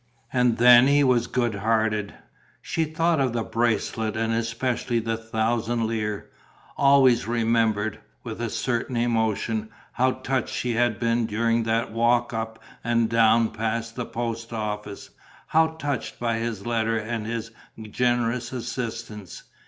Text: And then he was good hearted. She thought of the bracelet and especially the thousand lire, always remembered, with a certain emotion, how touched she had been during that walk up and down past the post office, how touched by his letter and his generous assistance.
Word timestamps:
And 0.33 0.57
then 0.57 0.87
he 0.87 1.03
was 1.03 1.27
good 1.27 1.53
hearted. 1.53 2.15
She 2.59 2.85
thought 2.85 3.19
of 3.19 3.33
the 3.33 3.43
bracelet 3.43 4.17
and 4.17 4.33
especially 4.33 4.97
the 4.97 5.15
thousand 5.15 5.85
lire, 5.87 6.27
always 6.75 7.27
remembered, 7.27 7.99
with 8.23 8.41
a 8.41 8.49
certain 8.49 8.97
emotion, 8.97 9.69
how 9.91 10.13
touched 10.13 10.55
she 10.55 10.73
had 10.73 10.99
been 10.99 11.27
during 11.27 11.61
that 11.65 11.91
walk 11.91 12.33
up 12.33 12.57
and 12.83 13.09
down 13.09 13.51
past 13.51 13.95
the 13.95 14.07
post 14.07 14.51
office, 14.51 15.11
how 15.45 15.67
touched 15.77 16.19
by 16.19 16.39
his 16.39 16.65
letter 16.65 16.97
and 16.97 17.27
his 17.27 17.51
generous 17.91 18.51
assistance. 18.51 19.43